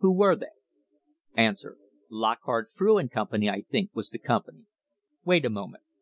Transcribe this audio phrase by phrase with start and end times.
[0.00, 0.46] \Jho were they?
[1.36, 1.54] A.
[2.08, 4.64] Lockhart, Frew and Company, I think, was the company.
[5.26, 5.84] Wait a moment.